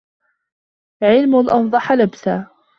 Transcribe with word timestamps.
عِلْمٌ 1.03 1.35
أَوْضَحَ 1.49 1.91
لَبْسًا 1.91 2.47